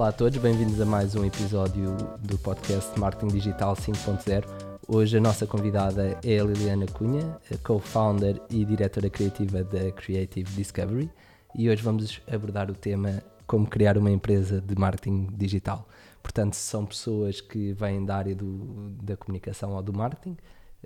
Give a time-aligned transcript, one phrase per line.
[0.00, 4.46] Olá a todos, bem-vindos a mais um episódio do podcast Marketing Digital 5.0.
[4.88, 11.10] Hoje a nossa convidada é a Liliana Cunha, co-founder e diretora criativa da Creative Discovery,
[11.54, 15.86] e hoje vamos abordar o tema como criar uma empresa de marketing digital.
[16.22, 20.38] Portanto, são pessoas que vêm da área do, da comunicação ou do marketing,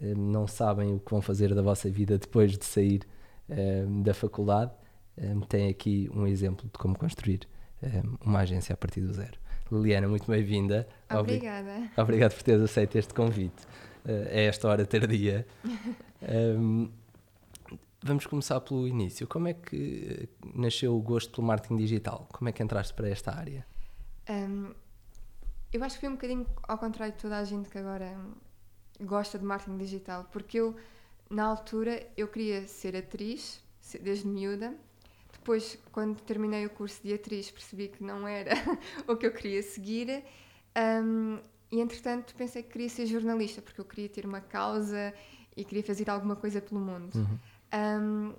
[0.03, 3.03] eh, não sabem o que vão fazer da vossa vida depois de sair
[3.49, 4.73] eh, da faculdade,
[5.17, 7.46] eh, têm aqui um exemplo de como construir
[8.25, 9.39] uma agência a partir do zero.
[9.71, 10.87] Liliana, muito bem-vinda.
[11.11, 11.91] Obrigada.
[11.96, 13.67] Obrigado por teres aceito este convite
[14.07, 15.46] a esta hora tardia.
[16.58, 16.91] um,
[18.05, 19.27] vamos começar pelo início.
[19.27, 22.29] Como é que nasceu o gosto pelo marketing digital?
[22.31, 23.67] Como é que entraste para esta área?
[24.29, 24.75] Um,
[25.72, 28.16] eu acho que foi um bocadinho ao contrário de toda a gente que agora
[29.00, 30.77] gosta de marketing digital, porque eu,
[31.30, 33.61] na altura, eu queria ser atriz,
[34.00, 34.75] desde miúda.
[35.44, 38.55] Depois, quando terminei o curso de atriz, percebi que não era
[39.06, 40.25] o que eu queria seguir.
[40.75, 41.39] Um,
[41.70, 45.12] e, entretanto, pensei que queria ser jornalista, porque eu queria ter uma causa
[45.54, 47.14] e queria fazer alguma coisa pelo mundo.
[47.14, 47.38] Uhum.
[47.74, 48.34] Um,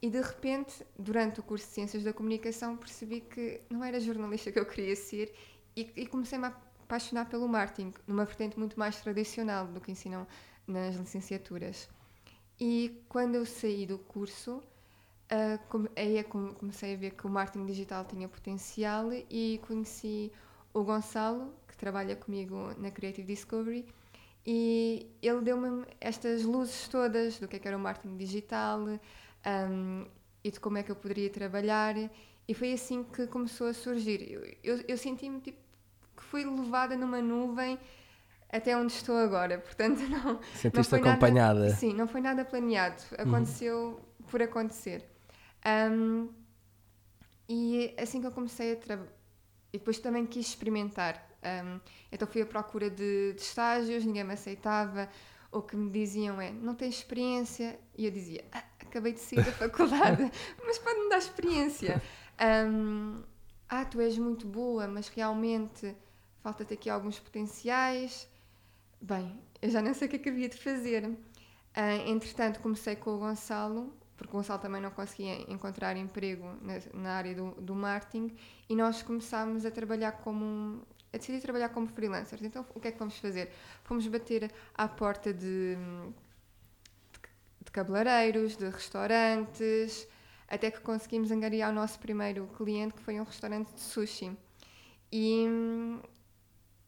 [0.00, 4.50] e, de repente, durante o curso de Ciências da Comunicação, percebi que não era jornalista
[4.50, 5.30] que eu queria ser
[5.76, 10.26] e, e comecei-me a apaixonar pelo marketing, numa vertente muito mais tradicional do que ensinam
[10.66, 11.86] nas licenciaturas.
[12.58, 14.62] E quando eu saí do curso,
[15.30, 20.32] uh, aí é comecei a ver que o marketing digital tinha potencial e conheci
[20.72, 23.86] o Gonçalo, que trabalha comigo na Creative Discovery,
[24.46, 30.06] e ele deu-me estas luzes todas do que, é que era o marketing digital um,
[30.42, 31.94] e de como é que eu poderia trabalhar.
[32.46, 34.30] E foi assim que começou a surgir.
[34.30, 35.58] Eu, eu, eu senti-me tipo
[36.14, 37.78] que fui levada numa nuvem
[38.52, 39.58] até onde estou agora.
[39.58, 40.38] Portanto, não.
[40.54, 41.60] Sentiste não acompanhada?
[41.60, 43.02] Nada, sim, não foi nada planeado.
[43.16, 44.26] Aconteceu uhum.
[44.26, 45.13] por acontecer.
[45.66, 46.28] Um,
[47.48, 49.12] e assim que eu comecei a trabalhar.
[49.72, 51.28] E depois também quis experimentar.
[51.42, 55.08] Um, então fui à procura de, de, estágios, ninguém me aceitava.
[55.50, 57.78] O que me diziam é: não tens experiência?
[57.96, 60.30] E eu dizia: ah, acabei de sair da faculdade,
[60.64, 62.02] mas pode-me dar experiência.
[62.68, 63.22] Um,
[63.68, 65.94] ah, tu és muito boa, mas realmente
[66.40, 68.28] falta-te aqui alguns potenciais.
[69.00, 71.04] Bem, eu já não sei o que é que havia de fazer.
[71.06, 73.92] Uh, entretanto, comecei com o Gonçalo,
[74.24, 78.34] porque o Gonçalo também não conseguia encontrar emprego na, na área do, do, marketing,
[78.68, 80.82] e nós começámos a trabalhar como.
[81.12, 82.42] a decidir trabalhar como freelancers.
[82.42, 83.52] Então, o que é que vamos fazer?
[83.84, 87.20] Fomos bater à porta de, de,
[87.64, 90.08] de cabeleireiros, de restaurantes,
[90.48, 94.34] até que conseguimos angariar o nosso primeiro cliente, que foi um restaurante de sushi.
[95.12, 95.46] E,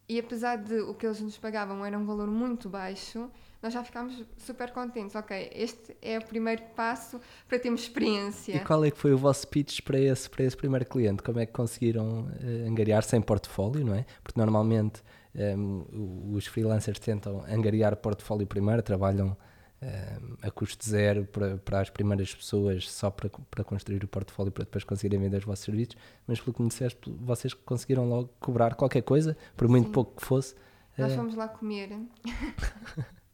[0.08, 3.30] e apesar de o que eles nos pagavam era um valor muito baixo,
[3.66, 5.16] nós já ficámos super contentes.
[5.16, 8.54] Ok, este é o primeiro passo para termos experiência.
[8.54, 11.20] E qual é que foi o vosso pitch para esse, para esse primeiro cliente?
[11.20, 14.06] Como é que conseguiram uh, angariar sem portfólio, não é?
[14.22, 15.02] Porque normalmente
[15.34, 15.84] um,
[16.30, 19.36] ehm, os freelancers tentam angariar portfólio primeiro, trabalham
[20.42, 24.64] a custo zero para, para as primeiras pessoas, só para, para construir o portfólio para
[24.64, 25.96] depois conseguirem vender os vossos serviços,
[26.26, 29.92] mas pelo que me disseste, vocês conseguiram logo cobrar qualquer coisa, por muito Sim.
[29.92, 30.54] pouco que fosse.
[30.96, 31.16] Nós uh...
[31.16, 31.90] fomos lá comer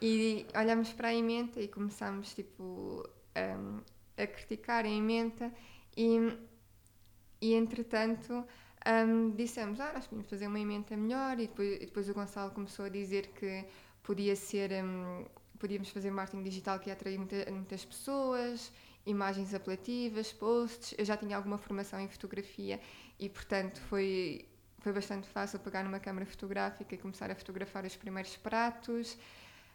[0.00, 3.80] e olhámos para a emenda e começámos tipo, um,
[4.16, 5.52] a criticar a emenda
[5.96, 6.18] e,
[7.40, 8.44] e entretanto
[8.86, 12.50] um, dissemos, ah, nós podíamos fazer uma emenda melhor e depois, e depois o Gonçalo
[12.50, 13.64] começou a dizer que
[14.02, 15.24] podia ser um,
[15.58, 18.72] podíamos fazer marketing digital que ia atrair muita, muitas pessoas,
[19.06, 20.94] imagens apelativas, posts.
[20.98, 22.80] Eu já tinha alguma formação em fotografia
[23.18, 24.48] e, portanto, foi,
[24.80, 29.16] foi bastante fácil pegar numa câmera fotográfica e começar a fotografar os primeiros pratos.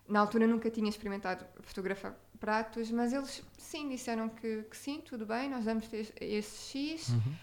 [0.07, 5.25] Na altura nunca tinha experimentado fotografar pratos, mas eles sim disseram que, que sim, tudo
[5.25, 7.09] bem, nós damos esse X.
[7.09, 7.35] Uhum.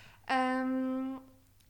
[0.66, 1.20] Um,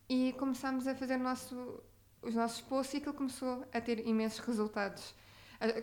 [0.09, 1.83] e começámos a fazer nosso,
[2.23, 5.15] os nossos posts e aquilo começou a ter imensos resultados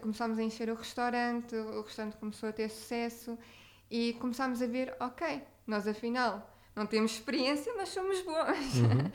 [0.01, 3.37] começámos a encher o restaurante, o restaurante começou a ter sucesso
[3.89, 8.75] e começámos a ver, ok, nós afinal não temos experiência, mas somos bons.
[8.77, 9.11] Uhum.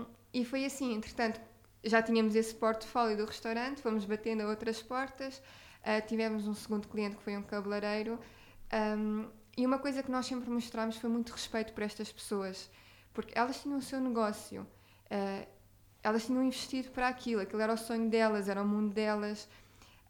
[0.02, 1.40] um, e foi assim, entretanto,
[1.84, 5.38] já tínhamos esse portfólio do restaurante, fomos batendo a outras portas,
[5.80, 8.18] uh, tivemos um segundo cliente que foi um cabeleireiro.
[8.72, 12.70] Um, e uma coisa que nós sempre mostramos foi muito respeito por estas pessoas,
[13.12, 14.62] porque elas tinham o seu negócio.
[15.06, 15.46] Uh,
[16.02, 19.48] elas tinham investido para aquilo, aquilo era o sonho delas, era o mundo delas.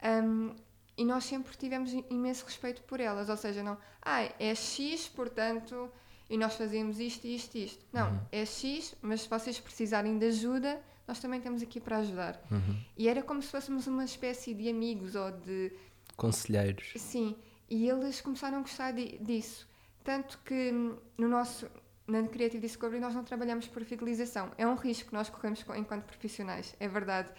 [0.03, 0.53] Um,
[0.97, 5.91] e nós sempre tivemos imenso respeito por elas, ou seja, não, ah, é X, portanto,
[6.29, 7.85] e nós fazemos isto, isto, isto.
[7.91, 8.19] Não, uhum.
[8.31, 12.41] é X, mas se vocês precisarem de ajuda, nós também estamos aqui para ajudar.
[12.51, 12.79] Uhum.
[12.97, 15.71] E era como se fôssemos uma espécie de amigos ou de.
[16.15, 16.93] Conselheiros.
[16.97, 17.35] Sim,
[17.69, 19.67] e eles começaram a gostar de, disso.
[20.03, 21.69] Tanto que hum, no nosso,
[22.07, 24.51] na Creative Discovery nós não trabalhamos por fidelização.
[24.57, 27.29] É um risco que nós corremos enquanto profissionais, é verdade.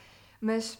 [0.40, 0.78] Mas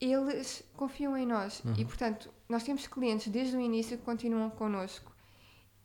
[0.00, 1.74] eles confiam em nós uhum.
[1.76, 5.12] e, portanto, nós temos clientes desde o início que continuam connosco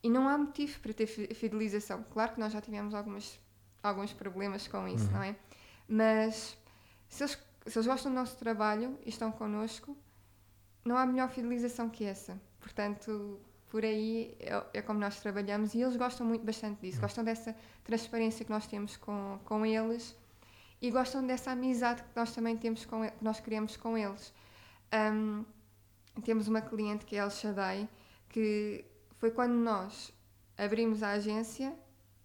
[0.01, 2.05] e não há motivo para ter fidelização.
[2.11, 3.39] Claro que nós já tivemos algumas,
[3.83, 5.13] alguns problemas com isso, uhum.
[5.13, 5.35] não é?
[5.87, 6.57] Mas
[7.07, 9.95] se eles, se eles gostam do nosso trabalho e estão connosco,
[10.83, 12.39] não há melhor fidelização que essa.
[12.59, 17.23] Portanto, por aí é, é, como nós trabalhamos e eles gostam muito bastante disso, gostam
[17.23, 20.15] dessa transparência que nós temos com, com eles
[20.81, 24.33] e gostam dessa amizade que nós também temos com que nós criamos com eles.
[24.93, 25.43] Um,
[26.23, 27.89] temos uma cliente que é a El Shaddai,
[28.29, 28.85] que
[29.17, 30.13] foi quando nós
[30.57, 31.73] abrimos a agência,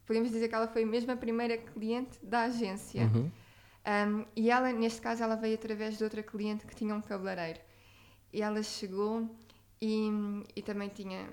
[0.06, 3.04] podemos dizer que ela foi mesmo a primeira cliente da agência.
[3.04, 3.30] Uhum.
[3.86, 7.60] Um, e ela, neste caso, ela veio através de outra cliente que tinha um cabeleireiro.
[8.32, 9.28] E ela chegou
[9.80, 10.08] e,
[10.54, 11.28] e também tinha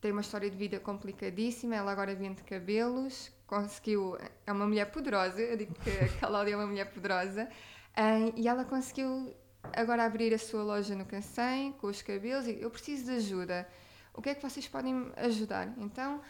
[0.00, 1.74] tem uma história de vida complicadíssima.
[1.74, 4.16] Ela agora vende cabelos, conseguiu.
[4.46, 7.48] É uma mulher poderosa, eu digo que a Cláudia é uma mulher poderosa,
[7.96, 9.34] um, e ela conseguiu
[9.74, 12.46] agora abrir a sua loja no Cancém com os cabelos.
[12.46, 13.66] E eu preciso de ajuda.
[14.14, 15.74] O que é que vocês podem ajudar?
[15.78, 16.20] Então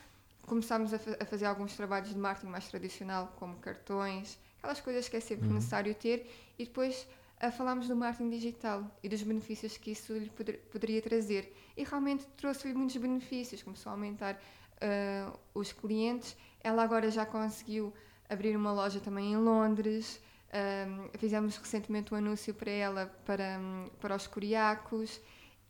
[0.47, 5.09] começámos a, fa a fazer alguns trabalhos de marketing mais tradicional, como cartões, aquelas coisas
[5.09, 5.55] que é sempre uhum.
[5.55, 6.29] necessário ter,
[6.59, 7.07] e depois
[7.39, 11.55] a falámos do marketing digital e dos benefícios que isso lhe poder, poderia trazer.
[11.77, 16.37] E realmente trouxe-lhe muitos benefícios, começou a aumentar uh, os clientes.
[16.61, 17.93] Ela agora já conseguiu
[18.29, 20.21] abrir uma loja também em Londres.
[20.49, 25.21] Uh, fizemos recentemente um anúncio para ela, para, um, para os curiacos.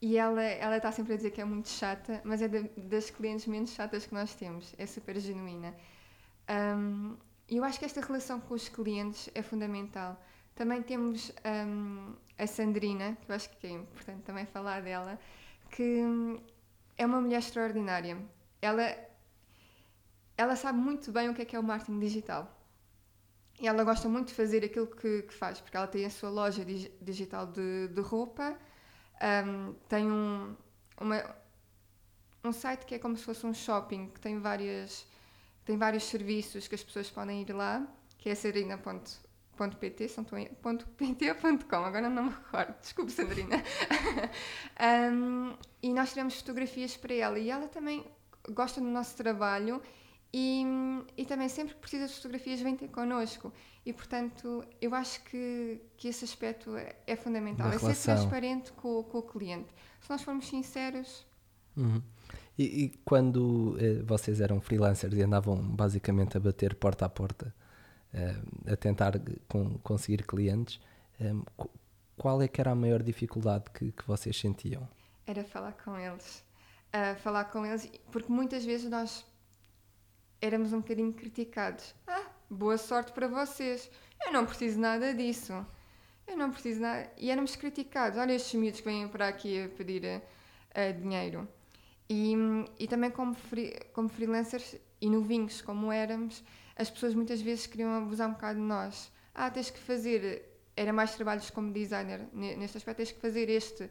[0.01, 3.11] E ela, ela está sempre a dizer que é muito chata, mas é de, das
[3.11, 4.73] clientes menos chatas que nós temos.
[4.79, 5.75] É super genuína.
[6.49, 7.17] Um,
[7.49, 10.21] eu acho que esta relação com os clientes é fundamental
[10.57, 15.21] também temos um, a Sandrina, que eu acho que é importante também falar dela,
[15.71, 16.41] que hum,
[16.97, 18.19] é uma mulher extraordinária.
[18.63, 18.97] Ela,
[20.37, 22.51] ela sabe muito bem o que é que é o marketing digital.
[23.61, 26.31] E ela gosta muito de fazer aquilo que, que faz, porque ela tem a sua
[26.31, 28.57] loja dig, digital de, de roupa,
[29.47, 30.57] um, tem um,
[30.99, 31.37] uma,
[32.43, 35.07] um site que é como se fosse um shopping, que tem, várias,
[35.67, 37.87] tem vários serviços que as pessoas podem ir lá,
[38.17, 39.27] que é serina.com
[39.81, 40.09] .pt,
[40.99, 43.57] .pt.com, agora não me recordo, desculpe Sandrina.
[45.11, 48.05] um, e nós tiramos fotografias para ela e ela também
[48.51, 49.81] gosta do nosso trabalho
[50.33, 50.63] e,
[51.17, 53.51] e também sempre que precisa de fotografias vem ter connosco.
[53.85, 59.03] E portanto, eu acho que, que esse aspecto é, é fundamental, é ser transparente com,
[59.05, 59.73] com, o cliente.
[60.01, 61.25] Se nós formos sinceros.
[61.77, 62.03] Uhum.
[62.59, 67.55] E, e, quando eh, vocês eram freelancers e andavam basicamente a bater porta a porta,
[68.15, 70.81] uh, a tentar com, conseguir clientes,
[71.21, 71.35] eh,
[72.17, 74.89] qual é que era a maior dificuldade que, que vocês sentiam?
[75.27, 76.43] Era falar com eles.
[76.95, 79.27] Uh, falar com eles, porque muitas vezes nós
[80.41, 81.95] éramos um bocadinho criticados.
[82.07, 83.91] Ah, boa sorte para vocês.
[84.25, 85.53] Eu não preciso nada disso.
[86.27, 87.13] Eu não preciso nada.
[87.19, 88.19] E éramos criticados.
[88.19, 90.23] Olha estes miúdos que vêm para aqui a pedir
[90.73, 91.47] uh, dinheiro.
[92.09, 92.35] E,
[92.79, 96.43] e também como, free, como freelancers e novinhos como éramos,
[96.77, 99.11] as pessoas muitas vezes queriam abusar um bocado de nós.
[99.35, 100.53] Ah, tens que fazer.
[100.77, 103.91] Era mais trabalhos como designer neste aspecto, tens que fazer este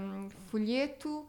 [0.00, 1.26] um, folheto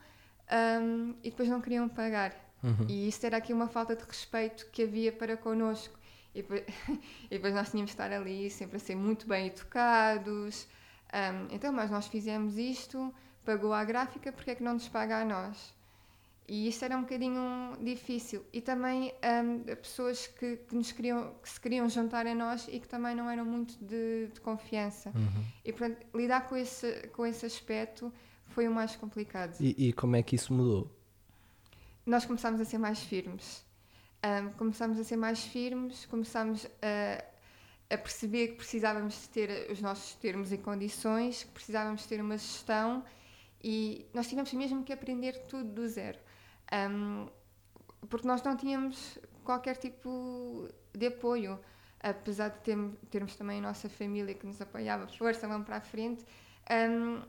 [0.81, 2.35] um, e depois não queriam pagar.
[2.61, 2.85] Uhum.
[2.87, 5.97] E isso era aqui uma falta de respeito que havia para connosco.
[6.35, 6.63] E depois,
[7.25, 10.67] e depois nós tínhamos de estar ali sempre a ser muito bem educados.
[11.13, 13.13] Um, então, mas nós fizemos isto,
[13.45, 15.73] pagou a gráfica, porque é que não nos paga a nós?
[16.47, 18.45] E isso era um bocadinho difícil.
[18.51, 22.79] E também um, pessoas que, que, nos queriam, que se queriam juntar a nós e
[22.79, 25.09] que também não eram muito de, de confiança.
[25.15, 25.45] Uhum.
[25.63, 28.11] E portanto, lidar com esse, com esse aspecto
[28.47, 29.55] foi o mais complicado.
[29.59, 30.91] E, e como é que isso mudou?
[32.05, 33.63] Nós começámos a ser mais firmes.
[34.25, 37.23] Um, começámos a ser mais firmes, começámos a,
[37.93, 42.37] a perceber que precisávamos de ter os nossos termos e condições, que precisávamos ter uma
[42.37, 43.03] gestão
[43.63, 46.19] e nós tivemos mesmo que aprender tudo do zero.
[46.73, 47.27] Um,
[48.09, 51.59] porque nós não tínhamos qualquer tipo de apoio,
[51.99, 52.77] apesar de ter,
[53.09, 56.25] termos também a nossa família que nos apoiava, força, vamos para a frente,
[56.69, 57.21] um,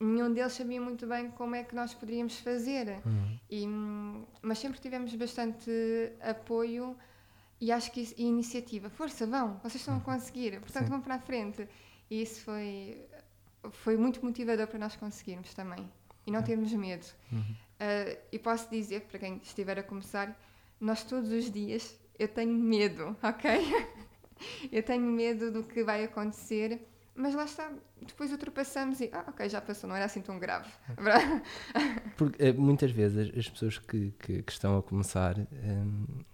[0.00, 3.00] nenhum deles sabia muito bem como é que nós poderíamos fazer.
[3.04, 3.38] Uhum.
[3.50, 3.66] E,
[4.42, 5.70] mas sempre tivemos bastante
[6.20, 6.96] apoio
[7.60, 8.90] e acho que isso, e iniciativa.
[8.90, 10.02] Força, vão, vocês estão a uhum.
[10.02, 10.90] conseguir, portanto Sim.
[10.90, 11.68] vão para a frente.
[12.10, 13.06] E isso foi,
[13.70, 15.90] foi muito motivador para nós conseguirmos também.
[16.26, 16.44] E não uhum.
[16.44, 17.06] termos medo.
[17.32, 17.56] Uhum.
[17.76, 20.38] Uh, e posso dizer, para quem estiver a começar,
[20.80, 23.86] nós todos os dias eu tenho medo, ok?
[24.72, 26.80] eu tenho medo do que vai acontecer,
[27.14, 27.70] mas lá está,
[28.06, 30.70] depois ultrapassamos e, ah, ok, já passou, não era assim tão grave.
[32.16, 36.24] Porque uh, muitas vezes as pessoas que, que, que, estão a começar um,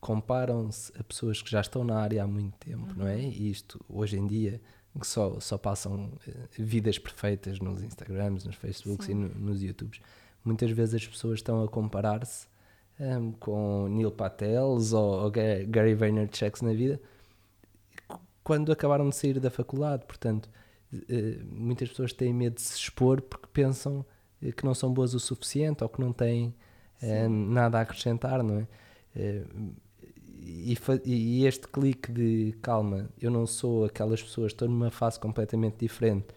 [0.00, 2.94] comparam-se a pessoas que já estão na área há muito tempo, uhum.
[2.98, 3.20] não é?
[3.20, 4.60] E isto, hoje em dia,
[4.98, 9.12] que só, só passam uh, vidas perfeitas nos Instagrams, nos Facebooks Sim.
[9.12, 10.00] e no, nos YouTubes.
[10.44, 12.46] Muitas vezes as pessoas estão a comparar-se
[12.98, 17.00] um, com Neil Patels ou, ou Gary Vaynerchuk na vida
[18.44, 20.04] quando acabaram de sair da faculdade.
[20.04, 20.50] Portanto,
[20.92, 24.04] uh, muitas pessoas têm medo de se expor porque pensam
[24.42, 26.54] uh, que não são boas o suficiente ou que não têm
[27.28, 28.66] nada a acrescentar, não é?
[30.40, 35.78] e, e, este clique de calma, eu não sou aquelas pessoas, estou numa fase completamente
[35.78, 36.28] diferente.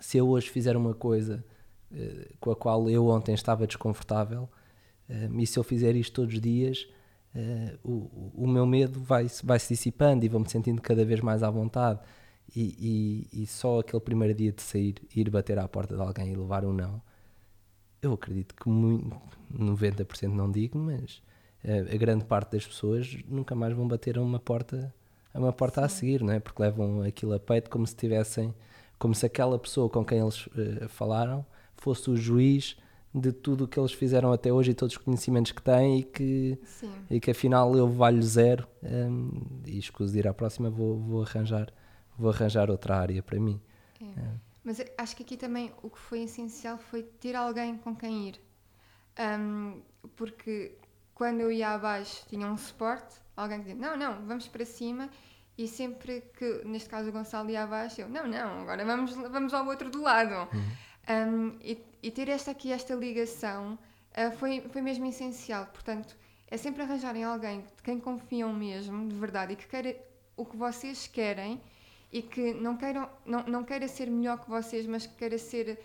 [0.00, 1.44] Se eu hoje fizer uma coisa
[2.40, 4.48] com a qual eu ontem estava desconfortável,
[5.08, 6.88] uh, e se eu fizer isto todos os dias,
[7.34, 11.42] uh, o, o meu medo vai, vai se dissipando e vou-me sentindo cada vez mais
[11.42, 12.00] à vontade.
[12.54, 16.32] E, e, e, só aquele primeiro dia de sair, ir bater à porta de alguém
[16.32, 17.02] e levar um não,
[18.00, 19.20] eu acredito que muito,
[19.52, 21.20] 90% não digo, mas
[21.92, 24.94] a grande parte das pessoas nunca mais vão bater a uma porta
[25.34, 25.84] a uma porta Sim.
[25.84, 26.38] a seguir, não é?
[26.38, 28.54] Porque levam aquilo a peito como se tivessem,
[28.96, 31.44] como se aquela pessoa com quem eles uh, falaram
[31.76, 32.76] fosse o juiz
[33.14, 36.02] de tudo o que eles fizeram até hoje e todos os conhecimentos que têm e
[36.02, 36.58] que,
[37.08, 39.30] e que afinal eu valho zero um,
[39.64, 41.72] e escuso de ir à próxima vou, vou arranjar
[42.18, 43.60] vou arranjar outra área para mim.
[44.00, 44.04] É.
[44.04, 44.30] É.
[44.64, 48.40] Mas acho que aqui também o que foi essencial foi ter alguém com quem ir.
[49.18, 49.80] Um,
[50.16, 50.76] porque
[51.14, 55.08] quando eu ia abaixo tinha um suporte, alguém que dizia, não, não, vamos para cima,
[55.56, 59.54] e sempre que, neste caso o Gonçalo ia abaixo, eu, não, não, agora vamos, vamos
[59.54, 60.34] ao outro do lado.
[60.52, 60.70] Uhum.
[61.08, 63.78] Um, e, e, ter esta aqui, esta ligação,
[64.12, 65.66] uh, foi, foi mesmo essencial.
[65.66, 66.16] Portanto,
[66.48, 69.96] é sempre arranjarem alguém de quem confiam mesmo, de verdade, e que queira
[70.36, 71.60] o que vocês querem,
[72.12, 75.78] e que não, queiram, não, não queira ser melhor que vocês, mas que queira ser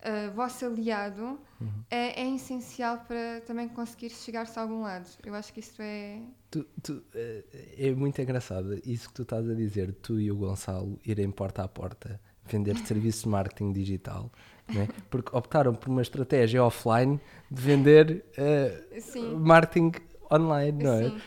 [0.00, 1.84] uh, vosso aliado uhum.
[1.90, 5.08] é, é, essencial para também conseguir chegar-se a algum lado.
[5.24, 6.20] Eu acho que isso é.
[6.50, 7.44] Tu, tu, é,
[7.78, 11.62] é muito engraçado isso que tu estás a dizer, tu e o Gonçalo irem porta
[11.62, 14.30] a porta vender serviços de marketing digital.
[14.68, 14.88] Né?
[15.10, 17.20] Porque optaram por uma estratégia offline
[17.50, 19.92] de vender uh, marketing
[20.30, 21.10] online, não é?
[21.10, 21.20] Sim.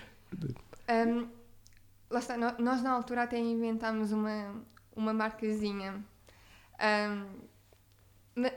[0.90, 1.28] Um,
[2.10, 4.56] lá está, nós na altura até inventámos uma,
[4.96, 6.04] uma marcazinha
[6.80, 7.50] um,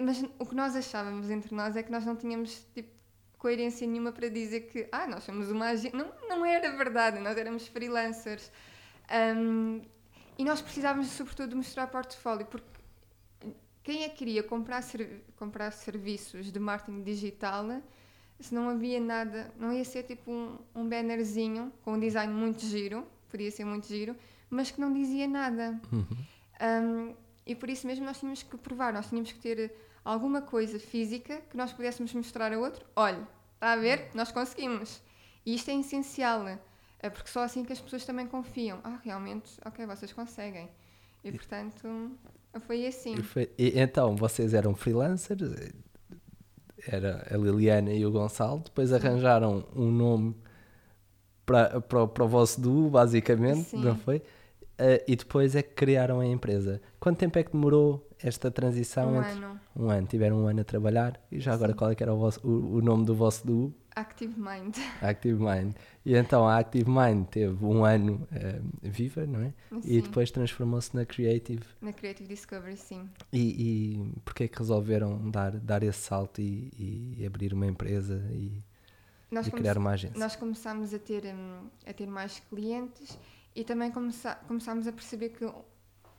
[0.01, 2.91] mas o que nós achávamos entre nós é que nós não tínhamos tipo,
[3.37, 5.99] coerência nenhuma para dizer que ah, nós somos uma agência.
[5.99, 8.53] Não, não era verdade, nós éramos freelancers.
[9.37, 9.83] Um,
[10.39, 12.67] e nós precisávamos, sobretudo, mostrar portfólio, porque
[13.83, 14.83] quem é que queria comprar,
[15.37, 17.83] comprar serviços de marketing digital
[18.43, 22.61] se não havia nada, não ia ser tipo um, um bannerzinho com um design muito
[22.67, 24.17] giro, podia ser muito giro,
[24.51, 25.81] mas que não dizia nada.
[25.93, 26.07] Uhum.
[26.61, 27.15] Um,
[27.47, 29.73] e por isso mesmo nós tínhamos que provar, nós tínhamos que ter
[30.05, 32.85] alguma coisa física que nós pudéssemos mostrar a outro.
[32.97, 34.11] Olha, está a ver?
[34.15, 35.01] Nós conseguimos.
[35.47, 36.47] E isto é essencial,
[36.99, 38.81] é porque só assim que as pessoas também confiam.
[38.85, 40.69] Ah, realmente, ok, vocês conseguem.
[41.25, 42.11] E portanto,
[42.61, 43.15] foi assim.
[43.15, 45.73] E foi, e, então, vocês eram freelancers,
[46.87, 50.37] era a Liliana e o Gonçalo, depois arranjaram um nome
[51.47, 53.85] para, para, para o vosso duo, basicamente, Sim.
[53.85, 54.19] não foi?
[54.19, 56.81] Uh, e depois é que criaram a empresa.
[56.99, 59.13] Quanto tempo é que demorou esta transição?
[59.13, 59.31] Um entre...
[59.33, 59.61] ano.
[59.77, 60.07] Um ano.
[60.07, 61.21] Tiveram um ano a trabalhar.
[61.31, 61.79] E já agora Sim.
[61.79, 63.75] qual é que era o, vosso, o, o, nome do vosso duo?
[63.95, 64.77] Active Mind.
[65.03, 65.75] Active Mind.
[66.05, 69.53] E então a Active Mind teve um ano uh, viva, não é?
[69.71, 69.81] Sim.
[69.85, 71.63] E depois transformou-se na Creative.
[71.81, 73.09] Na Creative Discovery, sim.
[73.33, 78.25] E, e porquê é que resolveram dar, dar esse salto e, e abrir uma empresa
[78.31, 78.63] e,
[79.31, 80.19] e criar uma agência?
[80.19, 83.19] Nós começámos a ter, um, a ter mais clientes
[83.55, 85.45] e também começámos a perceber que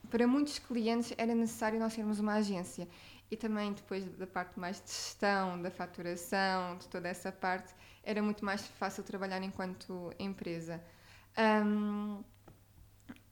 [0.09, 2.87] para muitos clientes era necessário nós termos uma agência.
[3.31, 8.21] E também depois da parte mais de gestão, da faturação, de toda essa parte, era
[8.21, 10.83] muito mais fácil trabalhar enquanto empresa.
[11.65, 12.23] Um,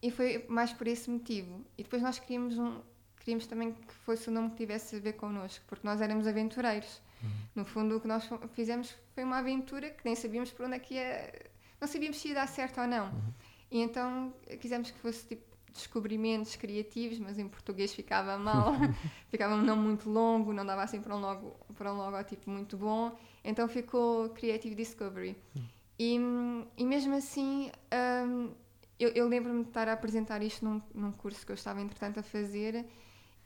[0.01, 1.63] e foi mais por esse motivo.
[1.77, 2.81] E depois nós queríamos, um,
[3.19, 7.01] queríamos também que fosse um nome que tivesse a ver connosco, porque nós éramos aventureiros.
[7.21, 7.29] Uhum.
[7.55, 10.79] No fundo, o que nós fizemos foi uma aventura que nem sabíamos por onde é
[10.79, 11.51] que ia.
[11.79, 13.05] Não sabíamos se ia dar certo ou não.
[13.11, 13.33] Uhum.
[13.69, 18.73] E então quisemos que fosse tipo descobrimentos criativos, mas em português ficava mal,
[19.29, 23.15] ficava não muito longo, não dava assim para um, logo, para um logótipo muito bom,
[23.43, 25.37] então ficou Creative Discovery.
[25.97, 26.15] E,
[26.77, 27.71] e mesmo assim,
[28.27, 28.51] um,
[28.99, 32.19] eu, eu lembro-me de estar a apresentar isto num, num curso que eu estava entretanto
[32.19, 32.85] a fazer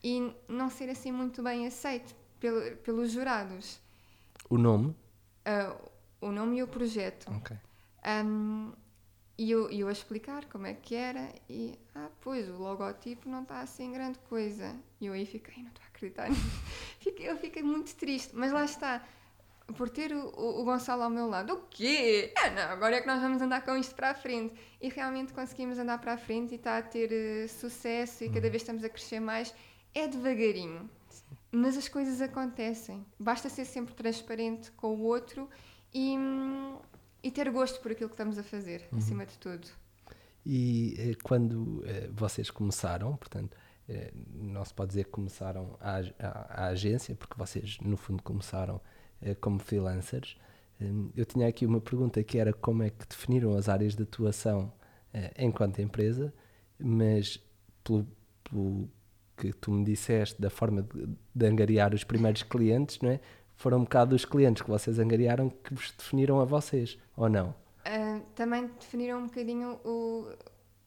[0.04, 3.80] e não ser assim muito bem aceito pelo, pelos jurados.
[4.50, 4.96] O nome?
[5.48, 5.90] Uh,
[6.22, 7.32] o nome e o projeto.
[7.32, 7.58] Ok.
[8.06, 8.72] Um,
[9.38, 13.44] e eu, eu a explicar como é que era e, ah, pois, o logotipo não
[13.44, 14.76] está assim grande coisa.
[15.00, 16.42] E eu aí fiquei, não estou a acreditar nisso.
[17.20, 19.06] eu fiquei muito triste, mas lá está.
[19.76, 21.54] por ter o, o, Gonçalo ao meu lado.
[21.54, 22.34] O quê?
[22.38, 24.56] É, não, agora é que nós vamos andar com isto para a frente.
[24.82, 28.46] E realmente conseguimos andar para a frente e está a ter uh, sucesso e cada
[28.46, 28.52] uhum.
[28.52, 29.54] vez estamos a crescer mais.
[29.94, 30.90] É devagarinho,
[31.52, 33.06] mas as coisas acontecem.
[33.20, 35.50] Basta ser sempre transparente com o outro
[35.94, 36.16] e,
[37.26, 39.00] e ter gosto por aquilo que estamos a fazer, uhum.
[39.00, 39.68] acima de tudo.
[40.46, 43.58] E eh, quando eh, vocês começaram, portanto,
[43.90, 48.22] eh, não se pode dizer que começaram a, a, a agência, porque vocês, no fundo,
[48.24, 48.80] começaram
[49.22, 50.38] eh, como freelancers.
[50.80, 54.04] Hum, eu tinha aqui uma pergunta que era como é que definiram as áreas de
[54.04, 54.72] atuação
[55.14, 56.34] eh, enquanto empresa,
[56.78, 57.40] mas
[57.84, 58.08] pelo,
[58.44, 58.90] pelo
[59.38, 63.20] que tu me disseste da forma de, de, angariar os primeiros clientes, não é?
[63.56, 67.50] Foram um bocado os clientes que vocês angariaram que vos definiram a vocês, ou não?
[67.50, 70.28] Uh, também definiram um bocadinho o,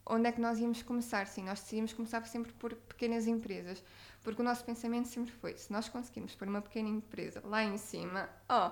[0.07, 1.27] onde é que nós íamos começar.
[1.27, 3.83] Sim, nós decidimos começar sempre por pequenas empresas,
[4.23, 7.79] porque o nosso pensamento sempre foi: se nós conseguirmos pôr uma pequena empresa lá em
[7.79, 8.71] cima, oh,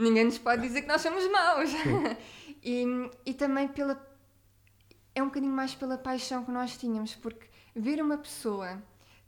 [0.00, 1.70] ninguém nos pode dizer que nós somos maus.
[2.62, 2.84] e,
[3.26, 4.08] e também pela.
[5.14, 8.82] É um bocadinho mais pela paixão que nós tínhamos, porque ver uma pessoa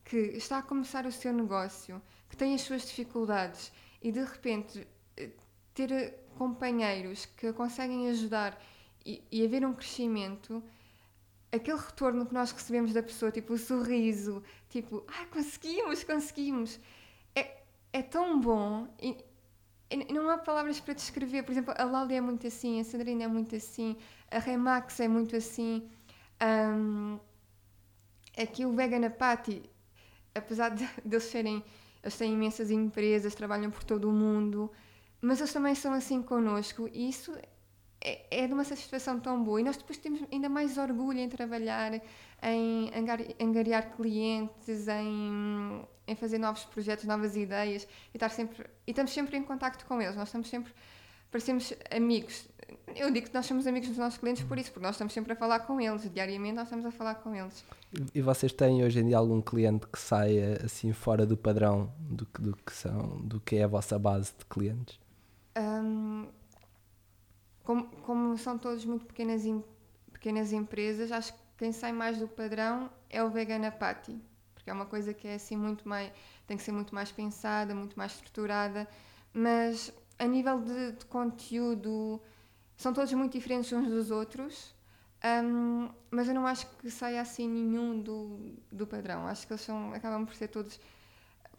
[0.05, 2.01] que está a começar o seu negócio,
[2.33, 3.71] que tem as suas dificuldades
[4.01, 5.31] e de repente eh,
[5.75, 8.59] ter companheiros que conseguem ajudar
[9.05, 10.63] e, e haver um crescimento
[11.53, 16.81] aquele retorno que nós recebemos da pessoa, tipo o sorriso, tipo, ah, conseguimos, conseguimos,
[17.37, 17.59] é,
[17.93, 18.89] é tão bom.
[18.99, 19.19] E,
[19.91, 21.43] e não há palavras para descrever.
[21.43, 23.99] Por exemplo, a Láudia é muito assim, a Sandrina é muito assim,
[24.31, 25.87] a Remax é muito assim.
[26.43, 27.21] Um,
[28.37, 29.71] aqui o Vegan Apathy,
[30.35, 31.63] apesar de, de eles serem,
[32.03, 34.71] eles têm imensas empresas, trabalham por todo o mundo,
[35.21, 37.33] mas eles também são assim connosco e isso
[38.01, 39.61] é, é de uma satisfação tão boa.
[39.61, 41.93] E nós depois temos ainda mais orgulho em trabalhar,
[42.43, 42.91] em
[43.41, 49.37] angariar clientes, em, em fazer novos projetos, novas ideias e, estar sempre, e estamos sempre
[49.37, 50.73] em contacto com eles, nós estamos sempre,
[51.33, 52.47] parecemos amigos.
[52.95, 55.33] Eu digo que nós somos amigos dos nossos clientes por isso, porque nós estamos sempre
[55.33, 57.65] a falar com eles, diariamente nós estamos a falar com eles.
[58.15, 62.27] E vocês têm hoje em dia algum cliente que saia assim fora do padrão do
[62.27, 65.01] que, do que, são, do que é a vossa base de clientes?
[65.57, 66.29] Um,
[67.65, 69.43] como, como são todos muito pequenas,
[70.13, 74.21] pequenas empresas, acho que quem sai mais do padrão é o Vegana Patty,
[74.53, 76.13] porque é uma coisa que é assim muito mais,
[76.47, 78.87] tem que ser muito mais pensada, muito mais estruturada,
[79.33, 82.21] mas a nível de, de conteúdo
[82.77, 84.75] são todos muito diferentes uns dos outros,
[85.45, 89.27] um, mas eu não acho que saia assim nenhum do, do padrão.
[89.27, 90.81] Acho que eles são, acabam por ser todos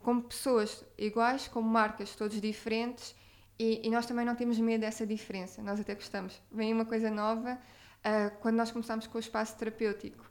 [0.02, 3.16] como pessoas iguais, como marcas todos diferentes
[3.58, 6.42] e, e, nós também não temos medo dessa diferença, nós até gostamos.
[6.52, 10.30] Vem uma coisa nova, uh, quando nós começámos com o espaço terapêutico,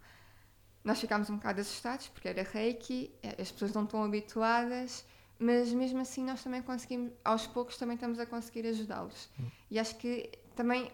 [0.83, 5.07] nós ficámos um bocado assustados, porque era reiki, eh, as pessoas não estão habituadas,
[5.43, 9.29] mas mesmo assim nós também conseguimos, aos poucos também estamos a conseguir ajudá-los.
[9.39, 9.47] Hum.
[9.71, 10.91] E acho que também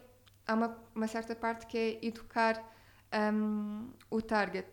[0.47, 2.63] há uma, uma certa parte que é educar
[3.33, 4.67] um, o target.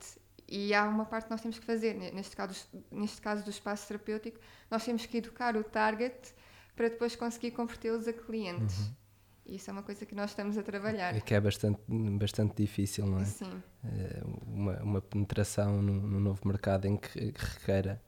[0.48, 3.88] E há uma parte que nós temos que fazer, neste caso, neste caso do espaço
[3.88, 4.38] terapêutico,
[4.70, 6.34] nós temos que educar o target
[6.74, 8.78] para depois conseguir convertê-los a clientes.
[8.78, 8.94] Uhum.
[9.46, 11.14] Isso é uma coisa que nós estamos a trabalhar.
[11.14, 11.80] É que é bastante,
[12.18, 13.24] bastante difícil, não é?
[13.24, 13.62] Sim.
[13.84, 18.00] É uma, uma penetração no, no, novo mercado em que, que requer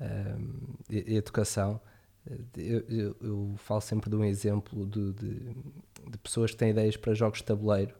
[0.00, 1.80] um, educação.
[2.56, 5.34] Eu, eu, eu, falo sempre de um exemplo de, de,
[6.10, 7.94] de, pessoas que têm ideias para jogos de tabuleiro,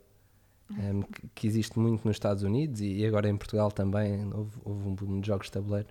[0.70, 4.88] um, que, que, existe muito nos Estados Unidos e, agora em Portugal também houve, houve
[4.88, 5.88] um boom de jogos de tabuleiro,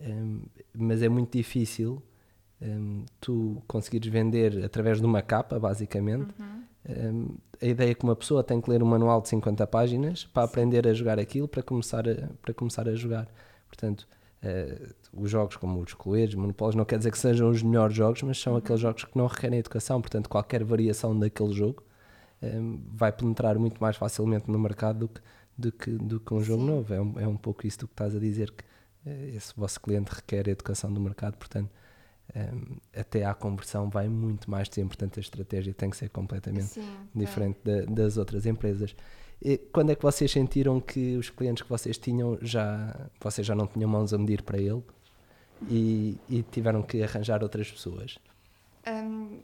[0.00, 2.02] um, mas é muito difícil
[2.62, 6.32] um, tu conseguires vender através de uma capa, basicamente.
[6.38, 6.64] Uhum.
[6.88, 10.24] Um, a ideia é que uma pessoa tem que ler um manual de 50 páginas
[10.24, 10.48] para Sim.
[10.48, 13.28] aprender a jogar aquilo, para começar a, para começar a jogar.
[13.66, 14.08] Portanto,
[14.42, 18.22] uh, os jogos como os coelhos, monopólios, não quer dizer que sejam os melhores jogos,
[18.22, 18.58] mas são uhum.
[18.58, 20.00] aqueles jogos que não requerem educação.
[20.00, 21.82] Portanto, qualquer variação daquele jogo
[22.42, 25.20] um, vai penetrar muito mais facilmente no mercado do que,
[25.56, 26.68] do que, do que um jogo Sim.
[26.68, 26.94] novo.
[26.94, 28.64] É um, é um pouco isso do que estás a dizer, que
[29.06, 31.70] uh, esse vosso cliente requer educação do mercado, portanto
[32.36, 36.66] um, até à conversão vai muito mais tempo, portanto a estratégia tem que ser completamente
[36.66, 38.94] Sim, diferente da, das outras empresas.
[39.72, 43.66] Quando é que vocês sentiram que os clientes que vocês tinham já vocês já não
[43.66, 44.82] tinham mãos a medir para ele
[45.68, 48.18] e, e tiveram que arranjar outras pessoas?
[48.86, 49.40] Um,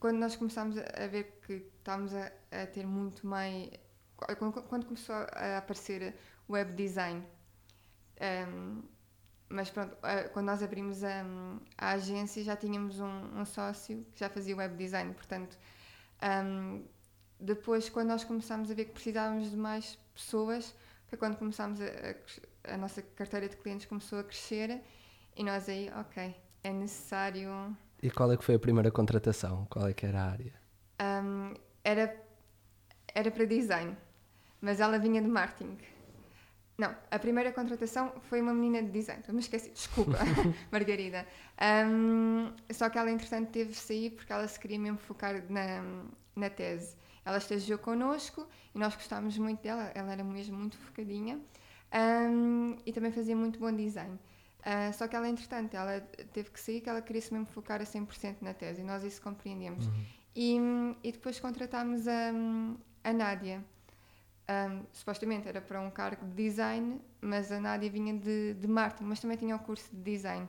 [0.00, 3.70] quando nós começámos a ver que estávamos a, a ter muito mais
[4.16, 6.14] quando, quando, começou a aparecer
[6.48, 7.22] web design
[8.20, 8.82] um,
[9.48, 9.96] mas pronto,
[10.32, 11.24] quando nós abrimos a,
[11.78, 15.56] a agência já tínhamos um, um, sócio que já fazia web design, portanto,
[16.44, 16.82] um,
[17.38, 20.74] depois quando nós começámos a ver que precisávamos de mais pessoas,
[21.06, 24.80] foi quando começámos a, a, a nossa carteira de clientes começou a crescer
[25.36, 27.76] e nós aí, ok, é necessário.
[28.02, 29.66] E qual é que foi a primeira contratação?
[29.70, 30.52] Qual é que era a área?
[31.00, 32.16] Um, era,
[33.14, 33.96] era para design,
[34.60, 35.78] mas ela vinha de marketing.
[36.78, 39.22] Não, a primeira contratação foi uma menina de design.
[39.28, 40.18] Me esqueci, desculpa,
[40.70, 41.26] Margarida.
[41.88, 45.82] Um, só que ela, entretanto, teve de sair porque ela se queria mesmo focar na,
[46.34, 46.94] na tese.
[47.26, 51.40] Ela estagiou connosco e nós gostávamos muito dela, ela era mesmo muito focadinha
[51.92, 54.14] um, e também fazia muito bom design.
[54.60, 56.00] Uh, só que ela, entretanto, ela
[56.32, 59.02] teve que sair que ela queria se mesmo focar a 100% na tese e nós
[59.02, 59.86] isso compreendemos.
[59.86, 60.04] Uhum.
[60.36, 60.56] E,
[61.02, 62.30] e depois contratámos a,
[63.02, 63.64] a Nádia.
[64.48, 69.04] Um, supostamente era para um cargo de design, mas a Nádia vinha de, de marketing,
[69.08, 70.48] mas também tinha o curso de design.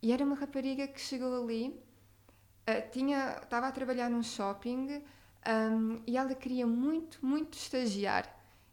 [0.00, 5.02] E era uma rapariga que chegou ali, uh, tinha, estava a trabalhar num shopping
[5.46, 8.24] um, e ela queria muito, muito estagiar.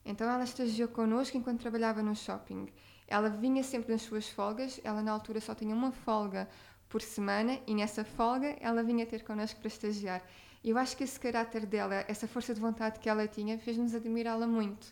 [0.06, 2.68] Então ela estagiou connosco enquanto trabalhava no shopping.
[3.08, 6.48] Ela vinha sempre nas suas folgas, ela na altura só tinha uma folga
[6.88, 10.24] por semana e nessa folga ela vinha ter connosco para estagiar.
[10.64, 13.96] E eu acho que esse caráter dela, essa força de vontade que ela tinha, fez-nos
[13.96, 14.88] admirá-la muito.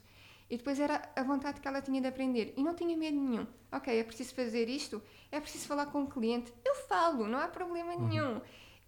[0.49, 2.53] E depois era a vontade que ela tinha de aprender.
[2.55, 3.45] E não tinha medo nenhum.
[3.71, 6.53] Ok, é preciso fazer isto, é preciso falar com o cliente.
[6.63, 8.07] Eu falo, não há problema uhum.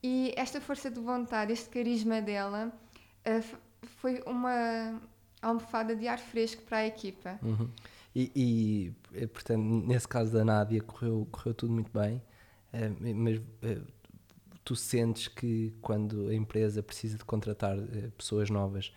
[0.02, 2.72] E esta força de vontade, este carisma dela,
[3.26, 3.58] uh,
[3.98, 5.02] foi uma
[5.42, 7.40] almofada de ar fresco para a equipa.
[7.42, 7.70] Uhum.
[8.16, 12.22] E, e, eh, portanto, nesse caso da Nádia, correu, correu tudo muito bem,
[12.74, 13.86] uh, mas uh,
[14.64, 17.78] tu sentes que quando a empresa precisa de contratar
[18.18, 18.94] pessoas novas,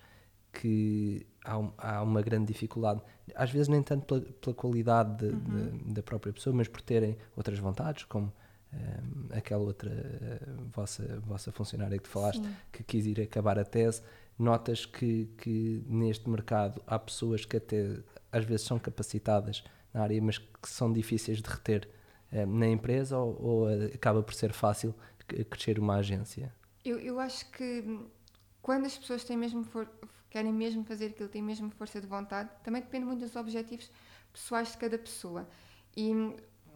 [0.53, 3.01] que há, um, há, uma grande dificuldade,
[3.35, 5.79] às vezes nem tanto pela, pela qualidade de, uhum.
[5.79, 8.33] de, da própria pessoa, mas por terem outras vontades, como
[8.73, 12.57] um, aquela outra uh, vossa, vossa funcionária que tu falaste, Sim.
[12.73, 14.03] que quis ir acabar a tese,
[14.39, 17.99] notas que, que neste mercado há pessoas que até
[18.31, 21.89] às vezes são capacitadas na área, mas que são difíceis de reter
[22.33, 24.95] um, na empresa ou, ou, acaba por ser fácil
[25.51, 26.53] crescer uma agência?
[26.85, 28.01] Eu, eu acho que
[28.61, 29.89] quando as pessoas têm mesmo for,
[30.31, 33.91] querem mesmo fazer aquilo, têm mesmo força de vontade, também depende muito dos objetivos
[34.33, 35.49] pessoais de cada pessoa.
[35.97, 36.13] E,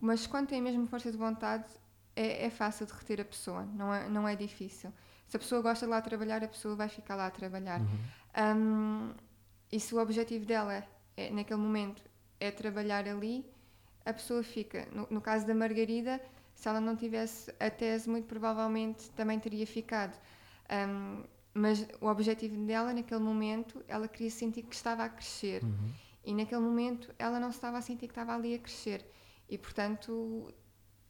[0.01, 1.65] mas quando têm mesmo força de vontade,
[2.17, 4.91] é, é, fácil de reter a pessoa, não é, não é difícil.
[5.29, 7.81] Se a pessoa gosta de lá trabalhar, a pessoa vai ficar lá a trabalhar.
[7.81, 8.57] Uhum.
[8.57, 9.15] Um,
[9.71, 10.83] e se o objetivo dela,
[11.17, 12.03] é, naquele momento,
[12.41, 13.45] é trabalhar ali,
[14.05, 14.89] a pessoa fica.
[14.93, 16.21] No, no, caso da Margarida,
[16.55, 20.17] se ela não tivesse a tese, muito provavelmente também teria ficado.
[20.71, 25.63] Um, mas o objetivo dela, naquele momento, ela queria sentir que estava a crescer.
[25.65, 25.93] Uhum.
[26.25, 29.05] E naquele momento, ela não estava a sentir que estava ali a crescer.
[29.49, 30.53] E, portanto,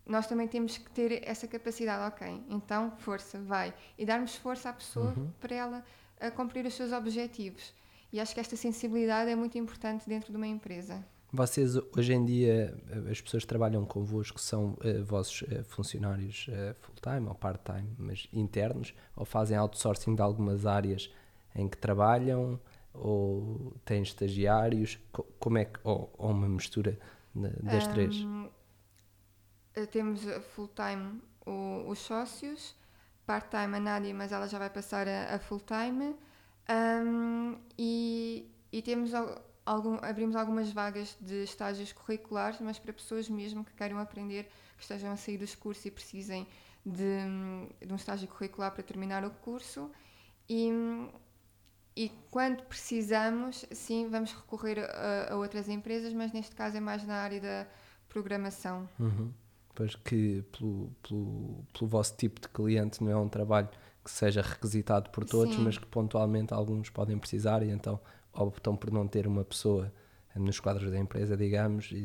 [0.07, 3.75] nós também temos que ter essa capacidade, ok, então força, vai.
[3.99, 5.31] E darmos força à pessoa uhum.
[5.41, 5.85] para ela
[6.21, 7.75] a cumprir os seus objetivos.
[8.13, 11.05] E acho que esta sensibilidade é muito importante dentro de uma empresa.
[11.33, 12.75] Vocês, hoje em dia,
[13.11, 18.29] as pessoas que trabalham convosco são uh, vossos uh, funcionários uh, full-time ou part-time, mas
[18.33, 21.13] internos, ou fazem outsourcing de algumas áreas
[21.55, 22.61] em que trabalham,
[22.95, 26.99] ou têm estagiários, co como é que, ou, ou uma mistura
[27.35, 28.17] das um, três?
[29.77, 30.23] Eh, temos
[30.55, 31.21] full-time
[31.87, 32.75] os sócios,
[33.25, 36.17] part-time a Nádia, mas ela já vai passar a, a full-time.
[36.69, 39.13] Um, e, e temos
[39.65, 44.83] algum, abrimos algumas vagas de estágios curriculares, mas para pessoas mesmo que queiram aprender, que
[44.83, 46.49] estejam a sair dos cursos e precisem
[46.85, 47.19] de,
[47.85, 49.91] de um estágio curricular para terminar o curso.
[50.49, 50.71] E,
[51.95, 57.05] e quando precisamos, sim, vamos recorrer a, a, outras empresas, mas neste caso é mais
[57.07, 57.67] na área da
[58.09, 58.89] programação.
[58.99, 59.33] Uhum.
[59.77, 63.69] Pois que pelo, pelo, pelo vosso tipo de cliente não é um trabalho
[64.03, 65.63] que seja requisitado por todos, Sim.
[65.63, 68.01] mas que pontualmente alguns podem precisar e então
[68.33, 69.93] optam por não ter uma pessoa
[70.35, 71.97] nos quadros da empresa, digamos, e,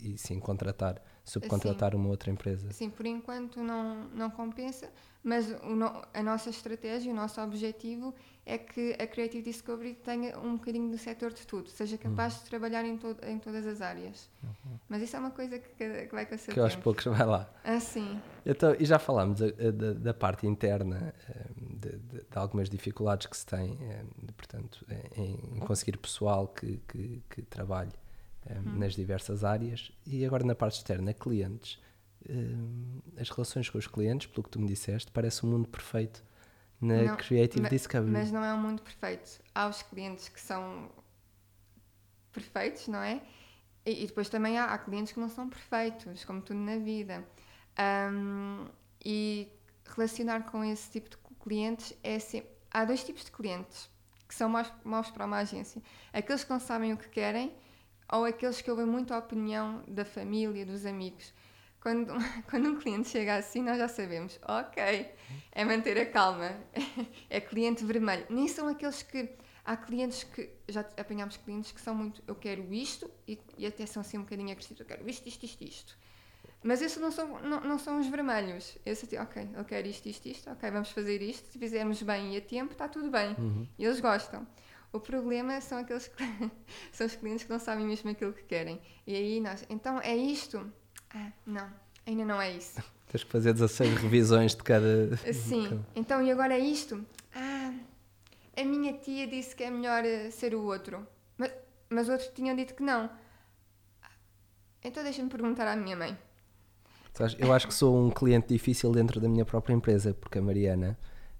[0.00, 1.96] e, e sim contratar, subcontratar sim.
[1.96, 2.70] uma outra empresa.
[2.72, 4.90] Sim, por enquanto não, não compensa,
[5.22, 8.14] mas no, a nossa estratégia, o nosso objetivo
[8.46, 12.44] é que a Creative Discovery tenha um bocadinho do setor de tudo, seja capaz de
[12.48, 14.30] trabalhar em, to em todas as áreas.
[14.42, 14.78] Uhum.
[14.88, 17.48] Mas isso é uma coisa que, que vai com Que aos poucos vai lá.
[17.62, 18.20] Ah, sim.
[18.44, 23.26] Então, e já falámos da, da, da parte interna, eh, de, de, de, algumas dificuldades
[23.26, 24.04] que se tem, eh,
[24.36, 24.84] portanto,
[25.16, 27.92] em, em, conseguir pessoal que, que, que trabalhe
[28.48, 28.78] uhum.
[28.78, 29.92] nas diversas áreas.
[30.06, 31.78] E agora na parte externa, clientes.
[33.18, 36.22] As relações com os clientes, pelo que tu me disseste, parece um mundo perfeito
[36.80, 38.12] na não, Creative mas, Discovery.
[38.12, 39.40] Mas não é um mundo perfeito.
[39.54, 40.90] Há os clientes que são
[42.32, 43.22] perfeitos, não é?
[43.84, 47.24] E, e depois também há, há, clientes que não são perfeitos, como tudo na vida.
[48.12, 48.66] Um,
[49.04, 49.48] e
[49.86, 52.50] relacionar com esse tipo de clientes é sempre.
[52.70, 53.90] Há dois tipos de clientes
[54.28, 57.52] que são maus, maus para uma agência: aqueles que não sabem o que querem
[58.12, 61.32] ou aqueles que ouvem muito a opinião da família, dos amigos.
[61.80, 62.12] quando,
[62.50, 65.10] quando um cliente chega assim, nós já sabemos, ok,
[65.52, 66.54] é manter a calma,
[67.30, 68.26] é cliente vermelho.
[68.28, 69.30] Nem são aqueles que.
[69.64, 70.50] Há clientes que.
[70.68, 72.22] Já apanhámos clientes que são muito.
[72.26, 74.80] Eu quero isto, e, e até são assim um bocadinho agressivos.
[74.80, 75.98] Eu quero isto, isto, isto, isto.
[76.62, 78.76] Mas esses não são, não, não são os vermelhos.
[78.84, 81.50] Esse assim, ok, eu quero isto, isto, isto, ok, vamos fazer isto.
[81.52, 83.34] Se fizermos bem e a tempo, está tudo bem.
[83.38, 83.66] Uhum.
[83.78, 84.46] E eles gostam.
[84.92, 86.22] O problema são aqueles que,
[86.92, 88.80] são os clientes que não sabem mesmo aquilo que querem.
[89.06, 90.70] E aí nós, então é isto?
[91.14, 91.68] Ah, não,
[92.06, 92.82] ainda não é isso.
[93.10, 95.16] Tens que fazer 16 revisões de cada.
[95.32, 97.04] Sim, então e agora é isto?
[97.34, 97.72] Ah,
[98.56, 101.06] a minha tia disse que é melhor eh, ser o outro.
[101.36, 101.52] Mas,
[101.88, 103.10] mas outros tinham dito que não.
[104.02, 104.10] Ah,
[104.84, 106.16] Então deixa-me perguntar à minha mãe.
[107.38, 110.96] Eu acho que sou um cliente difícil dentro da minha própria empresa, porque a Mariana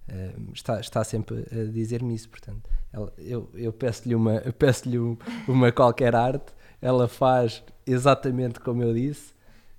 [0.07, 2.29] eh, está, está sempre a dizer-me isso.
[2.29, 4.53] Portanto, ela- eu, eu peço-lhe uma, eu
[4.99, 9.33] um- uma qualquer arte, ela faz exatamente como eu disse.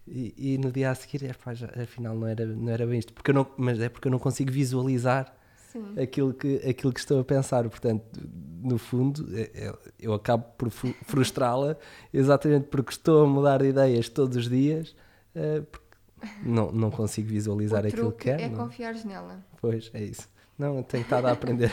[0.06, 3.12] E, e no dia a seguir, epá, já, afinal não era, não era bem isto,
[3.12, 5.32] porque não, mas é porque eu não consigo visualizar
[5.72, 5.94] Sim.
[6.00, 7.68] aquilo que, aquilo que estou a pensar.
[7.68, 8.04] Portanto,
[8.62, 11.76] no fundo, é- é- eu acabo por frustrá-la
[12.12, 14.94] exatamente porque estou a mudar de ideias todos os dias,
[15.36, 15.62] eh,
[16.44, 18.42] não, não consigo visualizar aquilo que quero.
[18.42, 18.58] é não é?
[18.64, 19.44] confiares nela.
[19.60, 20.28] Pois, é isso.
[20.62, 21.72] Não, eu tenho estado a aprender.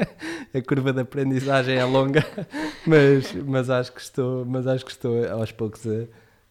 [0.54, 2.20] a curva de aprendizagem é longa,
[2.86, 5.90] mas, mas, acho, que estou, mas acho que estou aos poucos a,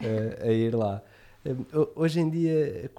[0.01, 1.01] a- a ir lá.
[1.45, 2.89] Hum, ho- Hoje em dia,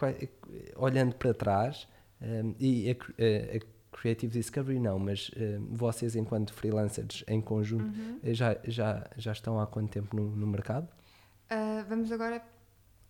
[0.77, 1.89] olhando para trás,
[2.23, 8.21] hum, e a, a- Creative Discovery não, mas hum, vocês, enquanto freelancers em conjunto, Uhum.
[8.35, 10.87] já, já, já estão há quanto tempo no, no mercado?
[11.51, 12.41] Ah, vamos agora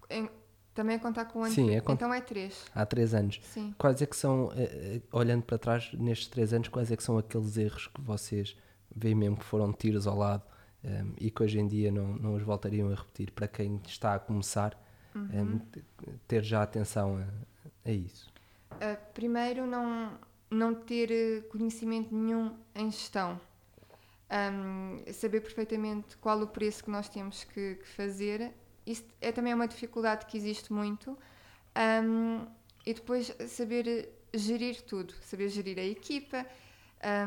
[0.09, 0.31] em-
[0.77, 1.53] também a contar com o ano.
[1.55, 2.65] Sim, que- é cont- Então é três.
[2.75, 3.41] Há três anos.
[3.43, 3.75] Sim.
[3.77, 4.63] Quais é que são, eh,
[4.97, 8.57] eh, olhando para trás nestes três anos, quais é que são aqueles erros que vocês
[8.95, 10.43] veem mesmo que foram tiros ao lado
[10.85, 14.15] ehm, e que hoje em dia não, não os voltariam a repetir para quem está
[14.15, 14.81] a começar,
[15.15, 15.29] Uhum.
[15.33, 15.83] ehm, t-
[16.29, 18.31] ter já atenção a, a isso?
[18.75, 20.13] Uh, primeiro, não,
[20.51, 23.41] não ter conhecimento nenhum em gestão.
[24.31, 28.53] Um, saber perfeitamente qual o preço que nós temos que, que fazer.
[28.87, 31.19] Isso é também uma dificuldade que existe muito.
[32.05, 32.47] Um,
[32.85, 36.47] e depois saber gerir tudo, saber gerir a equipa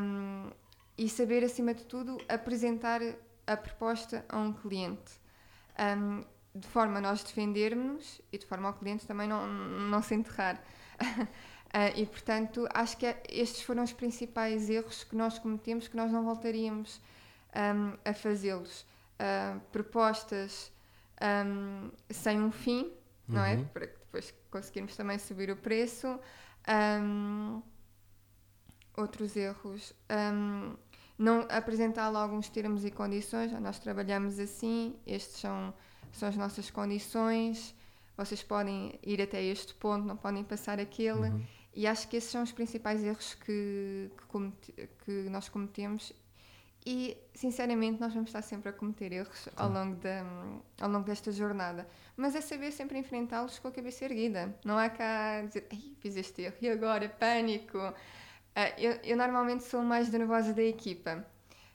[0.02, 0.50] um,
[0.96, 3.00] e saber, acima de tudo, apresentar
[3.46, 5.20] a proposta a um cliente.
[5.78, 10.14] Um, de forma a nós defendermos e de forma ao cliente também não, não se
[10.14, 10.60] enterrar.
[11.72, 15.96] Ah, e portanto, acho que é- estes foram os principais erros que nós cometemos, que
[15.96, 17.00] nós não voltaríamos
[17.54, 18.84] ahm, a fazê-los.
[19.16, 20.72] Ah, propostas
[21.20, 22.92] ahm, sem um fim,
[23.28, 23.56] não é?
[23.56, 23.64] Uhum.
[23.66, 26.18] Para que depois conseguirmos também subir o preço.
[26.66, 27.62] Ahm,
[28.96, 29.92] outros erros.
[30.08, 30.74] ahm,
[31.18, 33.52] não apresentar logo alguns termos e condições.
[33.60, 35.74] Nós trabalhamos assim, estes são,
[36.12, 37.74] são as nossas condições.
[38.16, 41.28] Vocês podem ir até este ponto, não podem passar aquele.
[41.28, 41.46] Uhum.
[41.74, 44.72] E acho que esses são os principais erros que, que, comete-
[45.04, 46.12] que nós cometemos.
[46.84, 50.24] E, sinceramente, nós vamos estar sempre a cometer erros ao longo, da,
[50.80, 51.86] ao longo desta jornada.
[52.16, 54.58] Mas é saber sempre enfrentá-los com a cabeça erguida.
[54.64, 57.08] Não há cá dizer, Ei, fiz este erro, e agora?
[57.08, 57.78] Pânico!
[58.56, 61.24] Ah, eu, eu normalmente sou mais nervosa da equipa.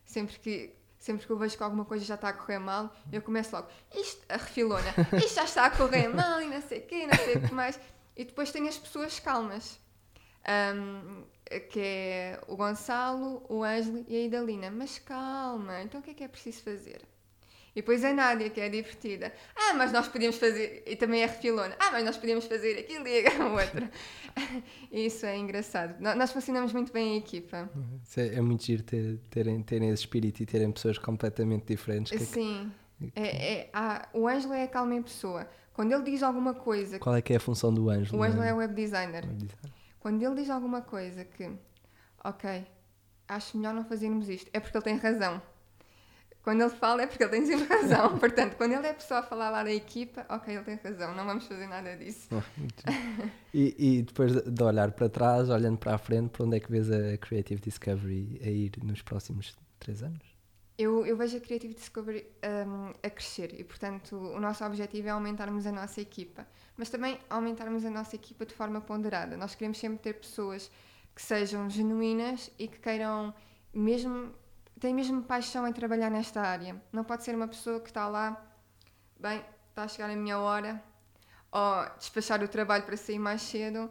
[0.03, 3.21] Sempre que, sempre que eu vejo que alguma coisa já está a correr mal, eu
[3.21, 6.85] começo logo, isto, a refilona, isto já está a correr mal e não sei o
[6.85, 7.79] quê, não sei o que mais.
[8.17, 9.79] E depois tenho as pessoas calmas,
[10.47, 11.23] Ahm,
[11.69, 14.71] que é o Gonçalo, o Ângelo e a Idalina.
[14.71, 17.01] Mas calma, então o que é que é preciso fazer?
[17.75, 19.33] E depois a Nádia, que é divertida.
[19.53, 20.81] Ah, mas nós podíamos fazer.
[20.87, 21.75] E também é refilona.
[21.77, 23.91] Ah, mas nós podíamos fazer aquilo e a outra.
[24.89, 25.95] Isso é engraçado.
[25.99, 27.69] Nós funcionamos muito bem em equipa.
[28.15, 32.17] É, é muito giro ter- terem, terem esse espírito e terem pessoas completamente diferentes.
[32.17, 32.71] que- Sim.
[33.13, 35.45] É, é, há- o Ângelo é a calma em pessoa.
[35.73, 36.97] Quando ele diz alguma coisa.
[36.97, 38.17] Qual é que é a função do Ângelo?
[38.17, 39.25] O Ângelo na- é web designer.
[39.25, 39.73] na design?
[40.05, 41.51] Quando ele diz alguma coisa que,
[42.23, 42.63] ok,
[43.27, 45.41] acho melhor não fazermos isto, é porque ele tem razão.
[46.43, 48.13] Quando ele fala é porque ele tem sempre razão.
[48.19, 51.15] Portanto, quando ele é a pessoa a falar lá da equipa, ok, ele tem razão,
[51.15, 52.29] não vamos fazer nada disso.
[52.29, 53.31] Giro.
[53.51, 56.59] e, e depois de, de olhar para trás, olhando para a frente, para onde é
[56.59, 60.34] que vês a Creative Discovery a ir nos próximos três anos?
[60.77, 62.27] Eu, eu vejo a Creative Discovery
[62.67, 67.17] hum, a crescer e, portanto, o nosso objetivo é aumentarmos a nossa equipa, mas também
[67.29, 69.37] aumentarmos a nossa equipa de forma ponderada.
[69.37, 70.69] Nós queremos sempre ter pessoas
[71.15, 73.33] que sejam genuínas e que queiram
[73.73, 74.33] mesmo,
[74.77, 76.81] têm mesmo paixão em trabalhar nesta área.
[76.91, 78.45] Não pode ser uma pessoa que está lá,
[79.17, 80.83] bem, está a chegar a minha hora,
[81.51, 83.89] ou despachar o trabalho para sair mais cedo.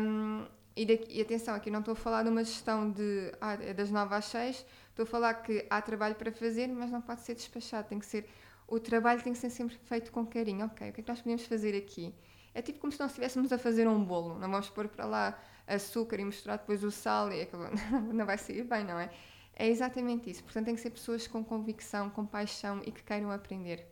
[0.00, 0.46] hum,
[0.76, 3.72] e, daqui- e atenção, aqui não estou a falar de uma gestão de ah, é
[3.74, 7.22] das 9 às 6, Estou a falar que há trabalho para fazer, mas não pode
[7.22, 7.88] ser despachado.
[7.88, 8.28] Tem que ser
[8.68, 10.66] o trabalho tem que ser sempre feito com carinho.
[10.66, 12.14] Ok, o que é que nós podemos fazer aqui?
[12.54, 14.38] É tipo como se nós estivéssemos a fazer um bolo.
[14.38, 17.64] Não vamos pôr para lá açúcar e misturar depois o sal e aquilo
[18.14, 19.10] não vai sair bem, não é?
[19.56, 20.44] É exatamente isso.
[20.44, 23.84] Portanto, tem que ser pessoas com convicção, com paixão e que queiram aprender.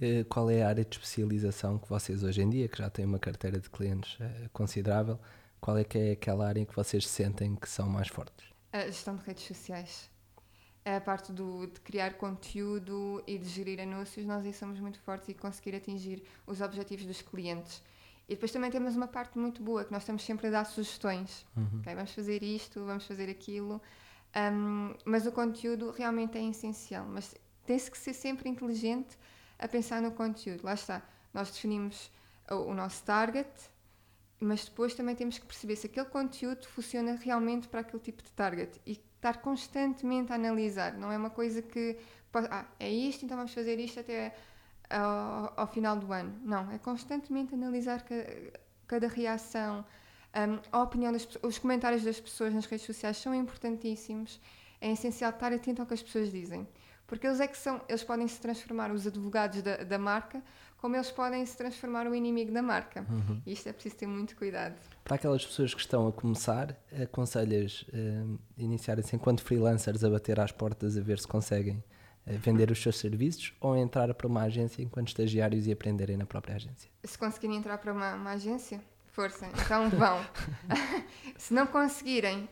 [0.00, 3.04] Eh, qual é a área de especialização que vocês hoje em dia, que já têm
[3.04, 5.18] uma carteira de clientes eh, considerável,
[5.60, 8.46] qual é que é aquela área em que vocês sentem que são mais fortes?
[8.72, 10.10] A gestão de redes sociais.
[10.84, 15.28] A parte do, de criar conteúdo e de gerir anúncios, nós aí somos muito fortes
[15.28, 17.82] e conseguir atingir os objetivos dos clientes.
[18.26, 21.44] E depois também temos uma parte muito boa, que nós estamos sempre a dar sugestões.
[21.56, 21.80] Uhum.
[21.80, 23.82] Okay, vamos fazer isto, vamos fazer aquilo.
[24.34, 27.04] Um, mas o conteúdo realmente é essencial.
[27.06, 27.34] Mas
[27.66, 29.18] tem-se que ser sempre inteligente
[29.58, 30.64] a pensar no conteúdo.
[30.64, 31.02] Lá está,
[31.34, 32.10] nós definimos
[32.50, 33.50] o, o nosso target,
[34.38, 38.30] mas depois também temos que perceber se aquele conteúdo funciona realmente para aquele tipo de
[38.32, 40.94] target e estar constantemente a analisar.
[40.94, 41.98] Não é uma coisa que,
[42.50, 44.34] ah, é isto, então vamos fazer isto até
[44.88, 46.34] ao, ao final do ano.
[46.42, 48.02] Não, é constantemente analisar
[48.86, 49.84] cada, reação,
[50.34, 54.40] um, a opinião das os comentários das pessoas nas redes sociais são importantíssimos.
[54.80, 56.66] É essencial estar atento ao que as pessoas dizem.
[57.06, 60.42] Porque eles é que são, eles podem se transformar os advogados da, da marca,
[60.80, 63.04] como eles podem se transformar o inimigo da marca.
[63.08, 63.42] Uhum.
[63.46, 64.74] Isto é preciso ter muito cuidado.
[65.04, 70.52] Para aquelas pessoas que estão a começar, aconselhas uh, iniciarem-se enquanto freelancers a bater às
[70.52, 71.76] portas a ver se conseguem
[72.26, 76.26] uh, vender os seus serviços ou entrar para uma agência enquanto estagiários e aprenderem na
[76.26, 76.90] própria agência?
[77.04, 78.80] Se conseguirem entrar para uma, uma agência,
[79.12, 80.24] força, então vão.
[81.36, 82.48] se não conseguirem,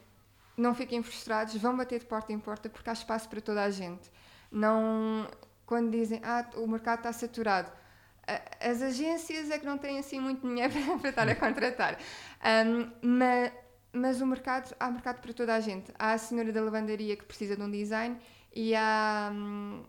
[0.57, 3.71] não fiquem frustrados, vão bater de porta em porta porque há espaço para toda a
[3.71, 4.11] gente
[4.51, 5.29] não
[5.67, 7.71] quando dizem ah o mercado está saturado
[8.61, 11.99] as agências é que não têm assim muito dinheiro para estar a contratar.
[12.67, 13.53] Um, mas,
[13.93, 15.93] mas o mercado há mercado para toda a gente.
[15.99, 18.17] Há a senhora da lavandaria que precisa de um design
[18.55, 19.85] e há um,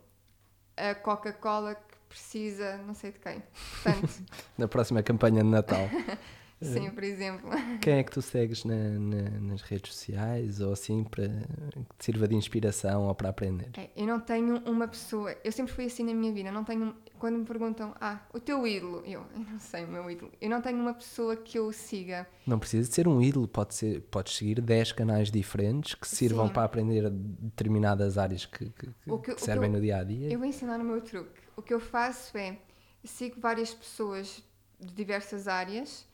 [0.77, 3.43] a Coca-Cola que precisa não sei de quem.
[3.83, 4.09] Portanto
[4.57, 5.89] na próxima campanha de Natal.
[6.61, 7.49] Sim, por exemplo.
[7.79, 12.05] Quem é que tu segues na, na, nas redes sociais ou assim para que te
[12.05, 13.69] sirva de inspiração ou para aprender?
[13.77, 16.93] É, eu não tenho uma pessoa, eu sempre fui assim na minha vida, não tenho,
[17.19, 20.49] quando me perguntam, ah, o teu ídolo, eu, eu não sei o meu ídolo, eu
[20.49, 22.27] não tenho uma pessoa que eu siga.
[22.47, 26.47] Não precisa de ser um ídolo, pode ser, podes seguir 10 canais diferentes que sirvam
[26.47, 26.53] Sim.
[26.53, 30.31] para aprender determinadas áreas que, que, que, que servem no dia a dia.
[30.31, 31.41] Eu vou ensinar o meu truque.
[31.55, 32.57] O que eu faço é
[33.03, 34.41] sigo várias pessoas
[34.79, 36.07] de diversas áreas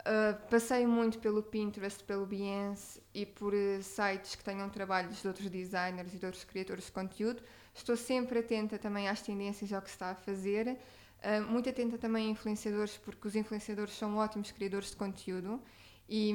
[0.00, 5.28] Uh, passei muito pelo Pinterest, pelo Behance e por uh, sites que tenham trabalhos de
[5.28, 7.42] outros designers e de outros criadores de conteúdo.
[7.74, 10.76] Estou sempre atenta também às tendências e ao que se está a fazer.
[11.22, 15.60] Uh, muito atenta também a influenciadores, porque os influenciadores são ótimos criadores de conteúdo
[16.08, 16.34] e,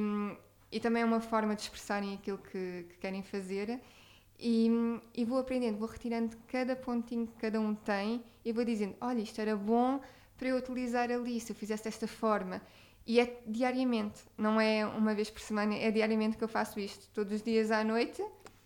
[0.72, 3.82] e também é uma forma de expressarem aquilo que, que querem fazer.
[4.40, 4.70] E,
[5.14, 9.22] e, vou aprendendo, vou retirando cada pontinho que cada um tem e vou dizendo: olha,
[9.22, 10.02] isto era bom
[10.38, 12.62] para eu utilizar ali, se eu fizesse desta forma.
[13.08, 17.08] E é diariamente, não é uma vez por semana, é diariamente que eu faço isto.
[17.14, 18.24] Todos os dias à noite.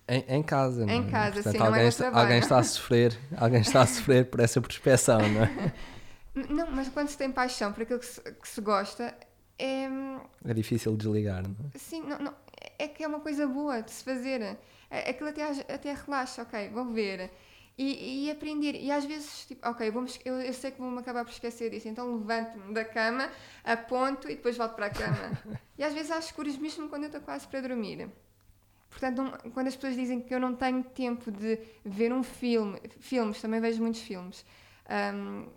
[0.09, 0.95] Em, em casa, não é?
[0.97, 4.25] Em casa, Portanto, sim, alguém, é está, alguém está a sofrer, alguém está a sofrer
[4.25, 5.73] por essa prospeção, não é?
[6.49, 9.13] Não, mas quando se tem paixão por aquilo que se, que se gosta,
[9.57, 9.89] é.
[10.45, 11.77] É difícil desligar, não é?
[11.77, 12.33] Sim, não, não,
[12.77, 14.57] é que é uma coisa boa de se fazer.
[14.89, 17.29] Aquilo até, até relaxa, ok, vou ver
[17.79, 18.75] e, e, aprender.
[18.75, 21.87] E às vezes, tipo, ok, vamos, eu, eu sei que vou-me acabar por esquecer disso,
[21.87, 23.29] então levanto-me da cama,
[23.63, 25.31] aponto e depois volto para a cama.
[25.77, 28.09] e às vezes às escuras, mesmo quando eu estou quase para dormir.
[28.99, 32.77] Portanto, um, quando as pessoas dizem que eu não tenho tempo de ver um filme,
[32.99, 34.45] filmes, também vejo muitos filmes.
[34.89, 35.47] Um,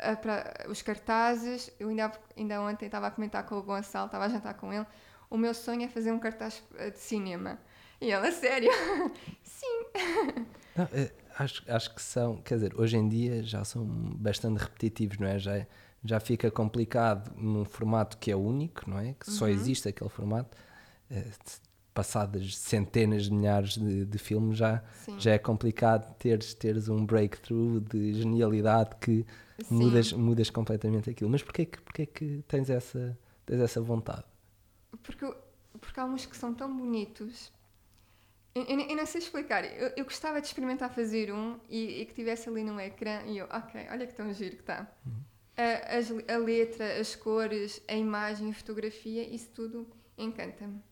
[0.00, 4.24] a, para, os cartazes, eu ainda, ainda ontem estava a comentar com o Gonçalo, estava
[4.24, 4.84] a jantar com ele.
[5.30, 7.56] O meu sonho é fazer um cartaz eh, de cinema.
[8.00, 8.70] E ela, sério?
[9.44, 9.84] Sim.
[10.74, 15.18] Não, é, acho, acho que são, quer dizer, hoje em dia já são bastante repetitivos,
[15.18, 15.38] não é?
[15.38, 15.66] Já,
[16.02, 19.12] já fica complicado num formato que é único, não é?
[19.12, 19.50] Que só uhum.
[19.52, 20.56] existe aquele formato.
[21.94, 24.82] Passadas centenas de milhares de, de filmes, já,
[25.18, 29.26] já é complicado teres, teres um breakthrough de genialidade que
[29.70, 31.28] mudas, mudas completamente aquilo.
[31.28, 34.24] Mas porquê que, porquê que tens, essa, tens essa vontade?
[35.02, 35.30] Porque,
[35.80, 37.52] porque há uns que são tão bonitos
[38.54, 39.64] eu, eu, eu, não sei explicar.
[39.64, 43.38] Eu, eu, gostava de experimentar fazer um e, e, que tivesse ali no ecrã e
[43.38, 44.86] eu, ok, olha que tão giro que está.
[45.06, 45.22] Uhum.
[45.56, 49.86] A, a, letra, as cores, a imagem, a fotografia, isso tudo
[50.18, 50.82] encanta-me.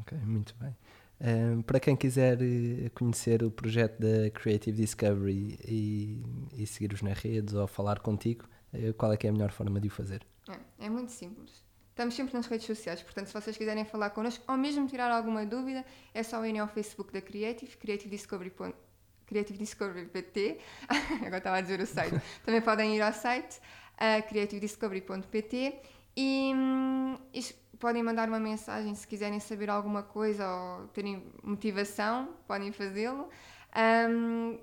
[0.00, 0.76] Ok, muito bem.
[1.20, 6.22] Um, para quem quiser eh, conhecer o projeto da Creative Discovery e,
[6.56, 9.80] e seguir-vos nas redes ou falar contigo, eh, qual é que é a melhor forma
[9.80, 10.24] de o fazer?
[10.48, 11.64] É, é muito simples.
[11.90, 15.44] Estamos sempre nas redes sociais, portanto, se vocês quiserem falar connosco ou mesmo tirar alguma
[15.44, 15.84] dúvida,
[16.14, 18.52] é só irem ao Facebook da Creative, Creative Discovery,
[19.26, 20.58] creativediscovery.pt.
[21.26, 22.14] Agora estava a dizer o site.
[22.46, 23.58] Também podem ir ao site
[23.94, 25.80] uh, creativediscovery.pt
[26.16, 26.52] e,
[27.34, 27.40] e
[27.78, 33.28] podem mandar uma mensagem se quiserem saber alguma coisa ou terem motivação, podem fazê-lo.
[33.76, 34.58] Um,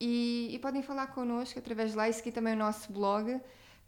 [0.00, 3.40] e, e, podem falar connosco através de lá e seguir também o nosso blog,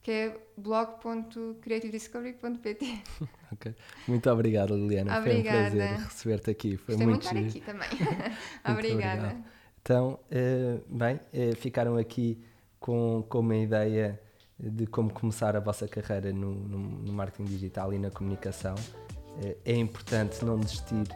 [0.02, 3.02] que é blog.creativediscovery.pt.
[3.52, 3.72] ok.
[4.08, 5.18] Muito obrigado, Liliana.
[5.18, 5.70] Obrigada.
[5.70, 6.76] Foi um prazer receber-te aqui.
[6.76, 7.88] Foi Gostei muito, muito estar aqui também.
[8.68, 9.28] Obrigada.
[9.28, 9.44] Obrigado.
[9.82, 12.38] Então, uh, bem, uh, ficaram aqui
[12.78, 14.20] com, com uma ideia
[14.62, 18.74] de como começar a vossa carreira no, no, no marketing digital e na comunicação.
[18.74, 21.08] Uh, é importante não desistir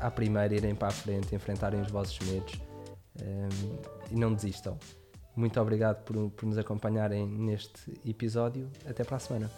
[0.00, 2.60] à primeira, irem para a frente, enfrentarem os vossos medos
[4.10, 4.78] e não desistam.
[5.34, 8.70] Muito obrigado por, por nos acompanharem neste episódio.
[8.86, 9.50] Até para a semana.